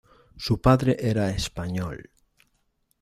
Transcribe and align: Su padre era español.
Su 0.35 0.59
padre 0.59 0.97
era 0.99 1.29
español. 1.29 2.09